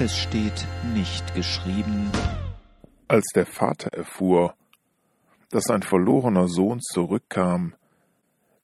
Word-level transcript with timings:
Es 0.00 0.18
steht 0.18 0.66
nicht 0.92 1.36
geschrieben. 1.36 2.10
Als 3.06 3.26
der 3.32 3.46
Vater 3.46 3.92
erfuhr, 3.92 4.56
dass 5.50 5.64
sein 5.68 5.84
verlorener 5.84 6.48
Sohn 6.48 6.80
zurückkam, 6.80 7.74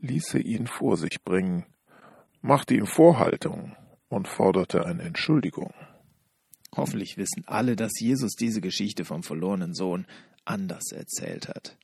ließ 0.00 0.34
er 0.34 0.46
ihn 0.46 0.66
vor 0.66 0.96
sich 0.96 1.22
bringen, 1.22 1.66
machte 2.40 2.74
ihm 2.74 2.86
Vorhaltung 2.86 3.76
und 4.08 4.26
forderte 4.26 4.86
eine 4.86 5.02
Entschuldigung. 5.02 5.74
Hoffentlich 6.74 7.18
wissen 7.18 7.44
alle, 7.46 7.76
dass 7.76 8.00
Jesus 8.00 8.32
diese 8.32 8.62
Geschichte 8.62 9.04
vom 9.04 9.22
verlorenen 9.22 9.74
Sohn 9.74 10.06
anders 10.46 10.92
erzählt 10.92 11.48
hat. 11.48 11.76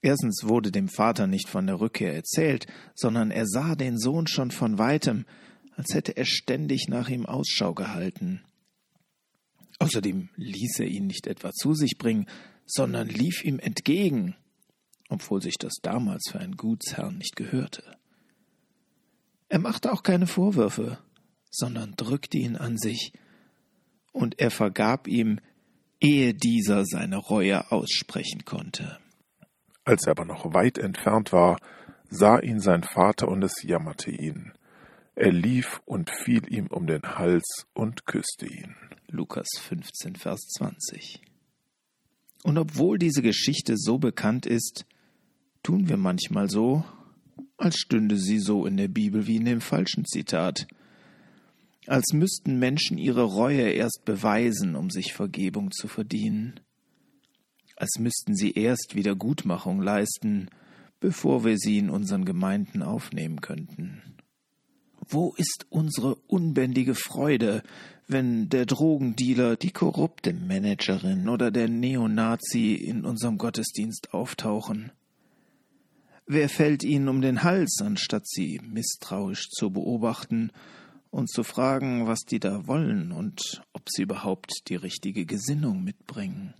Erstens 0.00 0.44
wurde 0.44 0.72
dem 0.72 0.88
Vater 0.88 1.26
nicht 1.26 1.50
von 1.50 1.66
der 1.66 1.80
Rückkehr 1.80 2.14
erzählt, 2.14 2.66
sondern 2.94 3.30
er 3.30 3.46
sah 3.46 3.74
den 3.74 3.98
Sohn 3.98 4.26
schon 4.26 4.50
von 4.50 4.78
weitem, 4.78 5.26
als 5.76 5.94
hätte 5.94 6.16
er 6.16 6.24
ständig 6.24 6.86
nach 6.88 7.08
ihm 7.08 7.26
Ausschau 7.26 7.74
gehalten. 7.74 8.42
Außerdem 9.78 10.28
ließ 10.36 10.80
er 10.80 10.86
ihn 10.86 11.06
nicht 11.06 11.26
etwa 11.26 11.52
zu 11.52 11.74
sich 11.74 11.96
bringen, 11.98 12.26
sondern 12.66 13.08
lief 13.08 13.44
ihm 13.44 13.58
entgegen, 13.58 14.36
obwohl 15.08 15.42
sich 15.42 15.56
das 15.58 15.74
damals 15.82 16.28
für 16.30 16.38
einen 16.38 16.56
Gutsherrn 16.56 17.18
nicht 17.18 17.36
gehörte. 17.36 17.82
Er 19.48 19.58
machte 19.58 19.92
auch 19.92 20.02
keine 20.02 20.26
Vorwürfe, 20.26 20.98
sondern 21.50 21.94
drückte 21.96 22.38
ihn 22.38 22.56
an 22.56 22.78
sich, 22.78 23.12
und 24.12 24.40
er 24.40 24.50
vergab 24.50 25.08
ihm, 25.08 25.40
ehe 26.00 26.34
dieser 26.34 26.84
seine 26.84 27.16
Reue 27.16 27.70
aussprechen 27.70 28.44
konnte. 28.44 28.98
Als 29.84 30.06
er 30.06 30.12
aber 30.12 30.24
noch 30.24 30.52
weit 30.52 30.78
entfernt 30.78 31.32
war, 31.32 31.58
sah 32.08 32.38
ihn 32.38 32.60
sein 32.60 32.82
Vater 32.82 33.28
und 33.28 33.42
es 33.42 33.62
jammerte 33.62 34.10
ihn. 34.10 34.52
Er 35.20 35.32
lief 35.32 35.82
und 35.84 36.08
fiel 36.08 36.50
ihm 36.50 36.68
um 36.68 36.86
den 36.86 37.02
Hals 37.02 37.66
und 37.74 38.06
küsste 38.06 38.46
ihn. 38.46 38.74
Lukas 39.06 39.48
15, 39.58 40.16
Vers 40.16 40.40
20. 40.56 41.20
Und 42.42 42.56
obwohl 42.56 42.96
diese 42.96 43.20
Geschichte 43.20 43.74
so 43.76 43.98
bekannt 43.98 44.46
ist, 44.46 44.86
tun 45.62 45.90
wir 45.90 45.98
manchmal 45.98 46.48
so, 46.48 46.86
als 47.58 47.76
stünde 47.76 48.16
sie 48.16 48.38
so 48.38 48.64
in 48.64 48.78
der 48.78 48.88
Bibel 48.88 49.26
wie 49.26 49.36
in 49.36 49.44
dem 49.44 49.60
falschen 49.60 50.06
Zitat, 50.06 50.66
als 51.86 52.14
müssten 52.14 52.58
Menschen 52.58 52.96
ihre 52.96 53.24
Reue 53.24 53.72
erst 53.72 54.06
beweisen, 54.06 54.74
um 54.74 54.88
sich 54.88 55.12
Vergebung 55.12 55.70
zu 55.70 55.86
verdienen, 55.86 56.60
als 57.76 57.98
müssten 57.98 58.34
sie 58.34 58.52
erst 58.52 58.94
Wiedergutmachung 58.94 59.82
leisten, 59.82 60.48
bevor 60.98 61.44
wir 61.44 61.58
sie 61.58 61.76
in 61.76 61.90
unseren 61.90 62.24
Gemeinden 62.24 62.82
aufnehmen 62.82 63.42
könnten. 63.42 64.10
Wo 65.12 65.34
ist 65.36 65.66
unsere 65.70 66.14
unbändige 66.28 66.94
Freude, 66.94 67.64
wenn 68.06 68.48
der 68.48 68.64
Drogendealer, 68.64 69.56
die 69.56 69.72
korrupte 69.72 70.32
Managerin 70.32 71.28
oder 71.28 71.50
der 71.50 71.68
Neonazi 71.68 72.74
in 72.74 73.04
unserem 73.04 73.36
Gottesdienst 73.36 74.14
auftauchen? 74.14 74.92
Wer 76.26 76.48
fällt 76.48 76.84
ihnen 76.84 77.08
um 77.08 77.22
den 77.22 77.42
Hals, 77.42 77.80
anstatt 77.82 78.28
sie 78.28 78.60
misstrauisch 78.62 79.48
zu 79.48 79.70
beobachten 79.70 80.52
und 81.10 81.28
zu 81.28 81.42
fragen, 81.42 82.06
was 82.06 82.20
die 82.20 82.38
da 82.38 82.68
wollen 82.68 83.10
und 83.10 83.62
ob 83.72 83.88
sie 83.90 84.02
überhaupt 84.02 84.68
die 84.68 84.76
richtige 84.76 85.26
Gesinnung 85.26 85.82
mitbringen? 85.82 86.54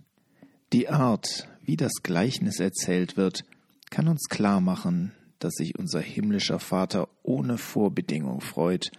Die 0.73 0.89
Art, 0.89 1.47
wie 1.63 1.77
das 1.77 2.03
Gleichnis 2.03 2.59
erzählt 2.59 3.15
wird, 3.15 3.45
kann 3.89 4.09
uns 4.09 4.27
klar 4.27 4.59
machen, 4.59 5.13
dass 5.43 5.55
sich 5.55 5.77
unser 5.77 5.99
himmlischer 5.99 6.59
Vater 6.59 7.09
ohne 7.23 7.57
Vorbedingung 7.57 8.41
freut, 8.41 8.91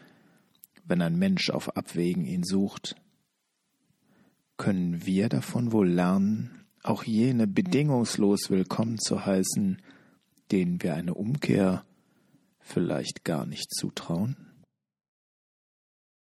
wenn 0.84 1.00
ein 1.00 1.18
Mensch 1.18 1.50
auf 1.50 1.76
Abwägen 1.76 2.24
ihn 2.24 2.42
sucht. 2.42 2.96
Können 4.56 5.06
wir 5.06 5.28
davon 5.28 5.72
wohl 5.72 5.88
lernen, 5.88 6.64
auch 6.82 7.04
jene 7.04 7.46
bedingungslos 7.46 8.50
willkommen 8.50 8.98
zu 8.98 9.24
heißen, 9.24 9.80
denen 10.50 10.82
wir 10.82 10.94
eine 10.94 11.14
Umkehr 11.14 11.84
vielleicht 12.58 13.24
gar 13.24 13.46
nicht 13.46 13.72
zutrauen? 13.72 14.51